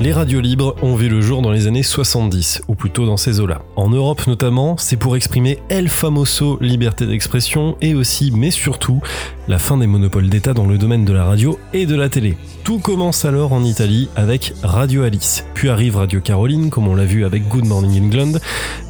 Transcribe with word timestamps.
Les 0.00 0.12
radios 0.12 0.40
libres 0.40 0.76
ont 0.80 0.94
vu 0.94 1.08
le 1.08 1.20
jour 1.20 1.42
dans 1.42 1.50
les 1.50 1.66
années 1.66 1.82
70, 1.82 2.62
ou 2.68 2.76
plutôt 2.76 3.04
dans 3.04 3.16
ces 3.16 3.40
eaux-là. 3.40 3.62
En 3.74 3.88
Europe 3.88 4.28
notamment, 4.28 4.76
c'est 4.76 4.96
pour 4.96 5.16
exprimer 5.16 5.58
El 5.70 5.88
Famoso 5.88 6.56
liberté 6.60 7.04
d'expression 7.04 7.76
et 7.80 7.96
aussi, 7.96 8.30
mais 8.30 8.52
surtout, 8.52 9.00
la 9.48 9.58
fin 9.58 9.76
des 9.76 9.88
monopoles 9.88 10.28
d'État 10.28 10.54
dans 10.54 10.66
le 10.66 10.78
domaine 10.78 11.04
de 11.04 11.12
la 11.12 11.24
radio 11.24 11.58
et 11.72 11.84
de 11.84 11.96
la 11.96 12.08
télé. 12.08 12.36
Tout 12.62 12.78
commence 12.78 13.24
alors 13.24 13.52
en 13.52 13.64
Italie 13.64 14.08
avec 14.14 14.54
Radio 14.62 15.02
Alice, 15.02 15.44
puis 15.54 15.68
arrive 15.68 15.96
Radio 15.96 16.20
Caroline, 16.20 16.70
comme 16.70 16.86
on 16.86 16.94
l'a 16.94 17.04
vu 17.04 17.24
avec 17.24 17.48
Good 17.48 17.64
Morning 17.64 18.04
England, 18.04 18.38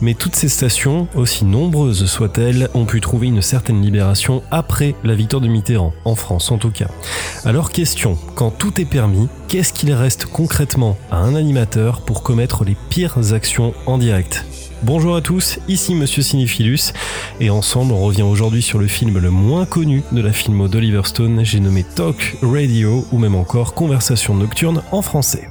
mais 0.03 0.13
toutes 0.13 0.37
ces 0.37 0.51
stations, 0.51 1.09
aussi 1.15 1.47
nombreuses 1.47 2.05
soient-elles, 2.05 2.69
ont 2.75 2.85
pu 2.85 3.01
trouver 3.01 3.29
une 3.29 3.41
certaine 3.41 3.81
libération 3.81 4.43
après 4.51 4.95
la 5.05 5.15
victoire 5.15 5.41
de 5.41 5.49
Mitterrand, 5.49 5.95
en 6.05 6.17
France 6.17 6.51
en 6.51 6.59
tout 6.59 6.71
cas. 6.71 6.89
Alors 7.47 7.71
question, 7.71 8.19
quand 8.35 8.51
tout 8.51 8.79
est 8.79 8.85
permis, 8.85 9.29
qu'est-ce 9.49 9.73
qu'il 9.73 9.93
reste 9.93 10.27
concrètement 10.27 10.99
à 11.11 11.17
un 11.17 11.35
animateur 11.35 12.03
pour 12.03 12.23
commettre 12.23 12.65
les 12.65 12.77
pires 12.91 13.33
actions 13.33 13.73
en 13.87 13.99
direct 13.99 14.45
Bonjour 14.83 15.17
à 15.17 15.23
tous, 15.23 15.59
ici 15.67 15.95
Monsieur 15.95 16.23
Cinephilus, 16.23 16.93
et 17.41 17.51
ensemble 17.51 17.93
on 17.93 18.01
revient 18.01 18.23
aujourd'hui 18.23 18.63
sur 18.63 18.79
le 18.79 18.87
film 18.87 19.19
le 19.19 19.31
moins 19.31 19.67
connu 19.67 20.05
de 20.13 20.21
la 20.21 20.33
filmo 20.33 20.69
d'Oliver 20.69 21.03
Stone, 21.05 21.45
j'ai 21.45 21.61
nommé 21.61 21.83
Talk 21.83 22.37
Radio 22.43 23.05
ou 23.11 23.19
même 23.19 23.35
encore 23.35 23.75
Conversation 23.75 24.35
nocturne 24.35 24.83
en 24.93 25.03
français. 25.03 25.49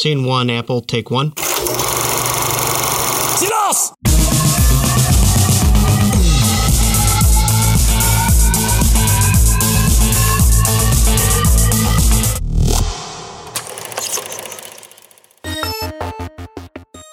Scene 0.00 0.24
one, 0.24 0.48
Apple, 0.48 0.80
take 0.86 1.10
one. 1.10 1.32
Silence 3.36 3.92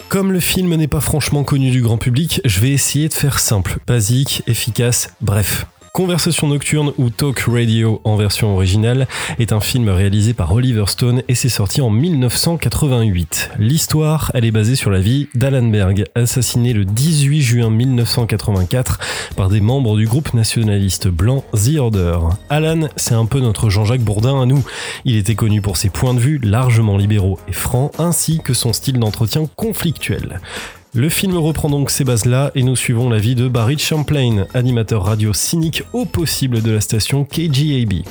Comme 0.10 0.32
le 0.32 0.40
film 0.40 0.76
n'est 0.76 0.88
pas 0.88 1.00
franchement 1.00 1.44
connu 1.44 1.72
du 1.72 1.82
grand 1.82 1.98
public, 1.98 2.40
je 2.46 2.60
vais 2.60 2.70
essayer 2.70 3.10
de 3.10 3.16
faire 3.16 3.40
simple, 3.40 3.80
basique, 3.88 4.44
efficace, 4.46 5.10
bref. 5.22 5.66
Conversation 5.96 6.50
nocturne 6.50 6.92
ou 6.98 7.10
Talk 7.10 7.46
Radio 7.48 8.02
en 8.04 8.18
version 8.18 8.54
originale 8.54 9.08
est 9.40 9.54
un 9.54 9.62
film 9.62 9.88
réalisé 9.88 10.34
par 10.34 10.52
Oliver 10.52 10.84
Stone 10.88 11.24
et 11.30 11.36
c'est 11.36 11.48
sorti 11.48 11.80
en 11.80 11.90
1988. 11.90 13.52
L'histoire, 13.60 14.30
elle 14.34 14.44
est 14.44 14.52
basée 14.52 14.76
sur 14.76 14.92
la 14.92 15.00
vie 15.00 15.30
d'Alan 15.36 15.70
Berg, 15.70 16.04
assassiné 16.14 16.74
le 16.74 16.84
18 16.84 17.42
juin 17.42 17.70
1984 17.70 19.00
par 19.38 19.48
des 19.48 19.62
membres 19.62 19.96
du 19.96 20.06
groupe 20.06 20.34
nationaliste 20.34 21.08
blanc 21.08 21.46
The 21.54 21.78
Order. 21.78 22.20
Alan, 22.50 22.90
c'est 22.98 23.16
un 23.16 23.26
peu 23.26 23.40
notre 23.40 23.70
Jean-Jacques 23.70 24.02
Bourdin 24.02 24.42
à 24.42 24.46
nous. 24.46 24.66
Il 25.06 25.16
était 25.16 25.36
connu 25.36 25.62
pour 25.62 25.78
ses 25.78 25.88
points 25.88 26.14
de 26.14 26.20
vue 26.20 26.42
largement 26.44 26.98
libéraux 26.98 27.40
et 27.48 27.54
francs 27.54 27.94
ainsi 28.00 28.42
que 28.44 28.54
son 28.54 28.74
style 28.74 29.00
d'entretien 29.00 29.48
conflictuel. 29.56 30.42
Le 30.98 31.10
film 31.10 31.36
reprend 31.36 31.70
donc 31.70 31.90
ces 31.90 32.06
bases-là 32.06 32.52
et 32.56 32.64
nous 32.64 32.78
suivons 32.78 33.10
la 33.10 33.18
vie 33.18 33.36
de 33.36 33.50
Barry 33.50 33.78
Champlain, 33.78 34.46
animateur 34.54 35.04
radio 35.04 35.34
cynique 35.34 35.84
au 35.92 36.06
possible 36.06 36.62
de 36.62 36.72
la 36.72 36.80
station 36.80 37.26
KGAB. 37.26 38.06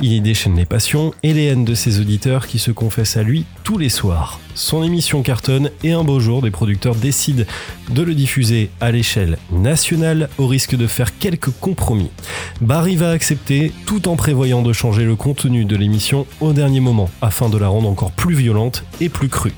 Il 0.00 0.12
y 0.14 0.20
déchaîne 0.22 0.56
les 0.56 0.64
passions 0.64 1.12
et 1.22 1.34
les 1.34 1.44
haines 1.44 1.66
de 1.66 1.74
ses 1.74 2.00
auditeurs 2.00 2.46
qui 2.46 2.58
se 2.58 2.70
confessent 2.70 3.18
à 3.18 3.22
lui 3.22 3.44
tous 3.64 3.76
les 3.76 3.90
soirs. 3.90 4.40
Son 4.54 4.82
émission 4.82 5.20
cartonne 5.20 5.70
et 5.84 5.92
un 5.92 6.04
beau 6.04 6.20
jour, 6.20 6.40
des 6.40 6.50
producteurs 6.50 6.94
décident 6.94 7.44
de 7.90 8.02
le 8.02 8.14
diffuser 8.14 8.70
à 8.80 8.92
l'échelle 8.92 9.36
nationale 9.50 10.30
au 10.38 10.46
risque 10.46 10.74
de 10.74 10.86
faire 10.86 11.18
quelques 11.18 11.50
compromis. 11.60 12.10
Barry 12.62 12.96
va 12.96 13.10
accepter 13.10 13.72
tout 13.84 14.08
en 14.08 14.16
prévoyant 14.16 14.62
de 14.62 14.72
changer 14.72 15.04
le 15.04 15.16
contenu 15.16 15.66
de 15.66 15.76
l'émission 15.76 16.26
au 16.40 16.54
dernier 16.54 16.80
moment 16.80 17.10
afin 17.20 17.50
de 17.50 17.58
la 17.58 17.68
rendre 17.68 17.90
encore 17.90 18.12
plus 18.12 18.34
violente 18.34 18.84
et 19.02 19.10
plus 19.10 19.28
crue. 19.28 19.52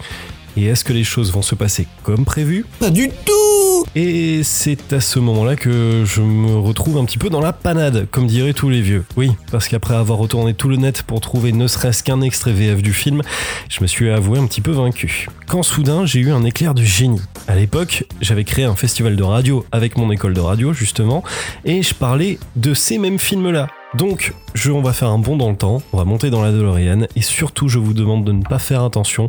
Et 0.56 0.66
est-ce 0.66 0.84
que 0.84 0.92
les 0.92 1.04
choses 1.04 1.32
vont 1.32 1.42
se 1.42 1.54
passer 1.54 1.86
comme 2.02 2.24
prévu? 2.24 2.64
Pas 2.78 2.90
du 2.90 3.08
tout 3.08 3.84
Et 3.96 4.42
c'est 4.44 4.92
à 4.92 5.00
ce 5.00 5.18
moment-là 5.18 5.56
que 5.56 6.04
je 6.04 6.20
me 6.20 6.56
retrouve 6.58 6.98
un 6.98 7.04
petit 7.04 7.18
peu 7.18 7.28
dans 7.28 7.40
la 7.40 7.52
panade, 7.52 8.06
comme 8.10 8.26
diraient 8.26 8.52
tous 8.52 8.70
les 8.70 8.80
vieux. 8.80 9.04
Oui, 9.16 9.32
parce 9.50 9.68
qu'après 9.68 9.94
avoir 9.94 10.18
retourné 10.18 10.54
tout 10.54 10.68
le 10.68 10.76
net 10.76 11.02
pour 11.02 11.20
trouver 11.20 11.52
ne 11.52 11.66
serait-ce 11.66 12.04
qu'un 12.04 12.20
extrait 12.20 12.52
VF 12.52 12.82
du 12.82 12.92
film, 12.92 13.22
je 13.68 13.82
me 13.82 13.86
suis 13.86 14.10
avoué 14.10 14.38
un 14.38 14.46
petit 14.46 14.60
peu 14.60 14.70
vaincu. 14.70 15.28
Quand 15.48 15.62
soudain 15.62 16.06
j'ai 16.06 16.20
eu 16.20 16.30
un 16.30 16.44
éclair 16.44 16.74
de 16.74 16.82
génie. 16.82 17.22
À 17.48 17.56
l'époque, 17.56 18.04
j'avais 18.20 18.44
créé 18.44 18.64
un 18.64 18.76
festival 18.76 19.16
de 19.16 19.22
radio 19.22 19.66
avec 19.72 19.96
mon 19.96 20.10
école 20.10 20.34
de 20.34 20.40
radio 20.40 20.72
justement, 20.72 21.24
et 21.64 21.82
je 21.82 21.94
parlais 21.94 22.38
de 22.56 22.74
ces 22.74 22.98
mêmes 22.98 23.18
films-là. 23.18 23.68
Donc, 23.94 24.32
je, 24.54 24.72
on 24.72 24.82
va 24.82 24.92
faire 24.92 25.08
un 25.08 25.18
bond 25.18 25.36
dans 25.36 25.50
le 25.50 25.56
temps, 25.56 25.80
on 25.92 25.98
va 25.98 26.04
monter 26.04 26.30
dans 26.30 26.42
la 26.42 26.50
DeLorean, 26.50 27.06
et 27.14 27.22
surtout 27.22 27.68
je 27.68 27.78
vous 27.78 27.94
demande 27.94 28.24
de 28.24 28.32
ne 28.32 28.42
pas 28.42 28.58
faire 28.58 28.82
attention 28.82 29.28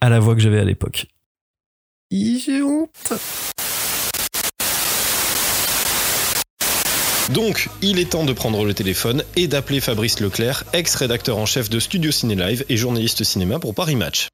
à 0.00 0.08
la 0.08 0.20
voix 0.20 0.34
que 0.34 0.40
j'avais 0.40 0.58
à 0.60 0.64
l'époque. 0.64 1.06
J'ai 2.10 2.62
honte. 2.62 3.12
Donc, 7.32 7.68
il 7.82 7.98
est 7.98 8.10
temps 8.10 8.24
de 8.24 8.32
prendre 8.32 8.64
le 8.64 8.72
téléphone 8.72 9.24
et 9.34 9.48
d'appeler 9.48 9.80
Fabrice 9.80 10.20
Leclerc, 10.20 10.62
ex-rédacteur 10.72 11.38
en 11.38 11.46
chef 11.46 11.68
de 11.68 11.80
Studio 11.80 12.12
Ciné 12.12 12.36
Live 12.36 12.64
et 12.68 12.76
journaliste 12.76 13.24
cinéma 13.24 13.58
pour 13.58 13.74
Paris 13.74 13.96
Match. 13.96 14.28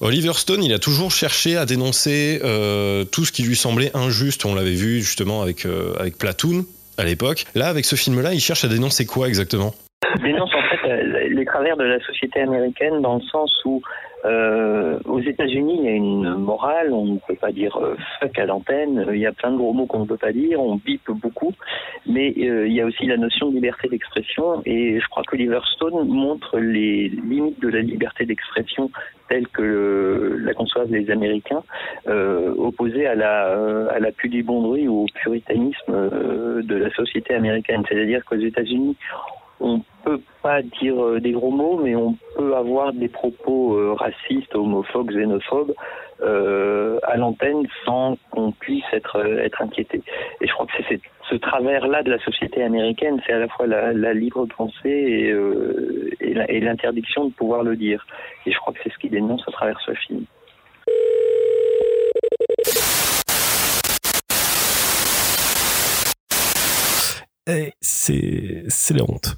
Oliver 0.00 0.34
Stone, 0.34 0.62
il 0.62 0.72
a 0.72 0.78
toujours 0.78 1.10
cherché 1.10 1.56
à 1.56 1.66
dénoncer 1.66 2.40
euh, 2.44 3.04
tout 3.04 3.24
ce 3.24 3.32
qui 3.32 3.42
lui 3.42 3.56
semblait 3.56 3.90
injuste. 3.96 4.44
On 4.44 4.54
l'avait 4.54 4.74
vu 4.74 5.00
justement 5.00 5.42
avec, 5.42 5.64
euh, 5.64 5.94
avec 5.98 6.18
Platoon 6.18 6.66
à 6.98 7.04
l'époque. 7.04 7.46
Là, 7.54 7.68
avec 7.68 7.84
ce 7.84 7.96
film-là, 7.96 8.34
il 8.34 8.40
cherche 8.40 8.64
à 8.64 8.68
dénoncer 8.68 9.06
quoi 9.06 9.28
exactement? 9.28 9.74
Les 10.88 11.44
travers 11.44 11.76
de 11.76 11.84
la 11.84 12.00
société 12.00 12.40
américaine 12.40 13.00
dans 13.02 13.16
le 13.16 13.22
sens 13.22 13.52
où 13.64 13.82
euh, 14.24 14.98
aux 15.04 15.20
États-Unis 15.20 15.76
il 15.78 15.84
y 15.84 15.88
a 15.88 15.92
une 15.92 16.34
morale, 16.34 16.92
on 16.92 17.04
ne 17.04 17.18
peut 17.18 17.36
pas 17.36 17.52
dire 17.52 17.76
euh, 17.76 17.94
fuck 18.18 18.36
à 18.38 18.46
l'antenne, 18.46 19.06
il 19.12 19.18
y 19.18 19.26
a 19.26 19.32
plein 19.32 19.52
de 19.52 19.56
gros 19.56 19.72
mots 19.72 19.86
qu'on 19.86 20.00
ne 20.00 20.06
peut 20.06 20.16
pas 20.16 20.32
dire, 20.32 20.60
on 20.60 20.74
bip 20.74 21.08
beaucoup, 21.08 21.52
mais 22.04 22.34
euh, 22.38 22.66
il 22.66 22.72
y 22.72 22.80
a 22.80 22.86
aussi 22.86 23.06
la 23.06 23.16
notion 23.16 23.48
de 23.48 23.54
liberté 23.54 23.88
d'expression 23.88 24.60
et 24.66 24.98
je 24.98 25.08
crois 25.08 25.22
que 25.22 25.36
Oliver 25.36 25.60
Stone 25.74 26.08
montre 26.08 26.58
les 26.58 27.08
limites 27.08 27.60
de 27.60 27.68
la 27.68 27.80
liberté 27.80 28.26
d'expression 28.26 28.90
telle 29.28 29.46
que 29.46 29.62
le, 29.62 30.36
la 30.38 30.54
conçoivent 30.54 30.90
les 30.90 31.10
Américains, 31.10 31.62
euh, 32.08 32.54
opposée 32.56 33.06
à 33.06 33.14
la, 33.14 33.88
à 33.90 33.98
la 34.00 34.10
pudibonderie 34.10 34.88
ou 34.88 35.02
au 35.02 35.06
puritanisme 35.14 36.62
de 36.62 36.74
la 36.74 36.90
société 36.90 37.34
américaine. 37.34 37.82
C'est-à-dire 37.88 38.24
qu'aux 38.24 38.36
États-Unis, 38.36 38.96
on 39.60 39.82
peut 40.04 40.20
pas 40.42 40.62
dire 40.62 41.02
euh, 41.02 41.20
des 41.20 41.32
gros 41.32 41.50
mots, 41.50 41.80
mais 41.82 41.96
on 41.96 42.16
peut 42.36 42.54
avoir 42.56 42.92
des 42.92 43.08
propos 43.08 43.76
euh, 43.76 43.94
racistes, 43.94 44.54
homophobes, 44.54 45.10
xénophobes 45.10 45.74
euh, 46.20 46.98
à 47.02 47.16
l'antenne 47.16 47.66
sans 47.84 48.16
qu'on 48.30 48.52
puisse 48.52 48.84
être 48.92 49.24
être 49.40 49.62
inquiété. 49.62 50.02
Et 50.40 50.46
je 50.46 50.52
crois 50.52 50.66
que 50.66 50.72
c'est 50.88 51.00
ce 51.30 51.36
travers-là 51.36 52.02
de 52.02 52.10
la 52.10 52.18
société 52.18 52.62
américaine, 52.62 53.20
c'est 53.26 53.32
à 53.32 53.38
la 53.38 53.48
fois 53.48 53.66
la, 53.66 53.92
la 53.92 54.14
libre 54.14 54.46
pensée 54.46 54.88
et, 54.88 55.30
euh, 55.30 56.10
et 56.20 56.60
l'interdiction 56.60 57.26
de 57.26 57.32
pouvoir 57.32 57.62
le 57.62 57.76
dire. 57.76 58.06
Et 58.46 58.52
je 58.52 58.58
crois 58.58 58.72
que 58.72 58.80
c'est 58.82 58.92
ce 58.92 58.98
qui 58.98 59.10
dénonce 59.10 59.42
à 59.46 59.52
travers 59.52 59.80
ce 59.80 59.92
film. 59.92 60.24
C'est 67.80 68.64
c'est 68.68 68.94
la 68.94 69.04
honte. 69.04 69.36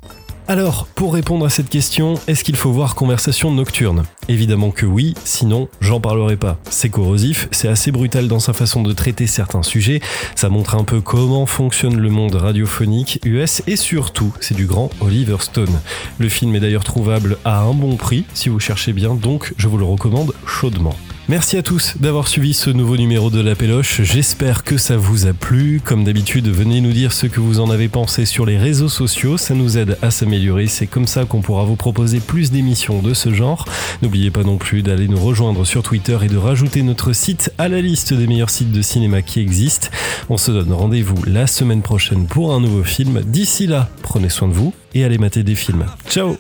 Alors, 0.49 0.89
pour 0.97 1.15
répondre 1.15 1.47
à 1.47 1.49
cette 1.49 1.69
question, 1.69 2.15
est-ce 2.27 2.43
qu'il 2.43 2.57
faut 2.57 2.73
voir 2.73 2.97
Conversation 2.97 3.53
nocturne? 3.53 4.03
Évidemment 4.29 4.73
que 4.73 4.85
oui, 4.85 5.15
sinon 5.25 5.69
j'en 5.81 6.01
parlerai 6.01 6.37
pas. 6.37 6.59
C'est 6.71 6.89
corrosif, 6.89 7.47
c'est 7.53 7.69
assez 7.69 7.93
brutal 7.93 8.27
dans 8.27 8.41
sa 8.41 8.53
façon 8.53 8.83
de 8.83 8.93
traiter 8.93 9.29
certains 9.29 9.63
sujets, 9.63 10.01
ça 10.35 10.49
montre 10.49 10.75
un 10.75 10.83
peu 10.83 11.01
comment 11.01 11.47
fonctionne 11.47 11.99
le 11.99 12.11
monde 12.11 12.35
radiophonique 12.35 13.21
US 13.25 13.63
et 13.69 13.77
surtout, 13.77 14.35
c'est 14.41 14.57
du 14.57 14.67
grand 14.67 14.91
Oliver 15.01 15.37
Stone. 15.39 15.81
Le 16.19 16.29
film 16.29 16.57
est 16.57 16.61
d'ailleurs 16.61 16.85
trouvable 16.85 17.39
à 17.45 17.61
un 17.61 17.75
bon 17.75 17.95
prix 17.95 18.25
si 18.35 18.49
vous 18.49 18.59
cherchez 18.59 18.93
bien, 18.93 19.15
donc 19.15 19.55
je 19.57 19.69
vous 19.69 19.79
le 19.79 19.85
recommande 19.85 20.35
chaudement. 20.47 20.97
Merci 21.29 21.57
à 21.57 21.63
tous 21.63 21.95
d'avoir 22.01 22.27
suivi 22.27 22.55
ce 22.55 22.71
nouveau 22.71 22.97
numéro 22.97 23.31
de 23.31 23.41
La 23.41 23.55
Péloche. 23.55 24.03
J'espère 24.03 24.65
que 24.65 24.77
ça 24.77 24.97
vous 24.97 25.27
a 25.27 25.33
plu. 25.33 25.81
Comme 25.85 26.03
d'habitude, 26.03 26.49
venez 26.49 26.81
nous 26.81 26.93
dire 26.93 27.13
ce 27.13 27.27
que 27.27 27.39
vous 27.39 27.61
en 27.61 27.71
avez 27.71 27.89
pensé 27.89 28.25
sur 28.25 28.47
les 28.47 28.59
réseaux 28.59 28.89
sociaux. 28.89 29.37
Ça 29.37 29.55
nous 29.55 29.79
aide 29.79 29.97
à 30.03 30.11
s'améliorer. 30.11 30.67
C'est 30.67 30.89
comme 30.89 31.07
ça 31.07 31.25
qu'on 31.25 31.41
pourra 31.41 31.63
vous 31.63 31.77
proposer 31.77 32.19
plus 32.19 32.51
d'émissions 32.51 33.01
de 33.01 33.15
ce 33.15 33.33
genre. 33.33 33.65
N'oubliez 34.03 34.33
pas 34.33 34.43
non 34.43 34.59
plus 34.59 34.83
d'aller 34.83 35.07
nous 35.07 35.21
rejoindre 35.21 35.65
sur 35.65 35.85
Twitter 35.85 36.19
et 36.23 36.29
de 36.29 36.37
rajouter 36.37 36.83
notre 36.83 37.13
site 37.13 37.53
à 37.59 37.69
la 37.69 37.81
liste 37.81 38.13
des 38.13 38.27
meilleurs 38.27 38.51
sites 38.51 38.73
de 38.73 38.83
cinéma 38.83 39.23
qui 39.23 39.39
existent. 39.39 39.89
On 40.31 40.37
se 40.37 40.51
donne 40.51 40.73
rendez-vous 40.73 41.23
la 41.25 41.47
semaine 41.47 41.83
prochaine 41.83 42.27
pour 42.27 42.53
un 42.53 42.61
nouveau 42.61 42.83
film. 42.83 43.21
D'ici 43.25 43.69
là, 43.69 43.89
prenez 44.03 44.31
soin 44.31 44.49
de 44.49 44.55
vous 44.55 44.75
et 44.95 45.05
allez 45.05 45.19
mater 45.19 45.45
des 45.45 45.55
films. 45.55 45.87
Ciao 46.09 46.37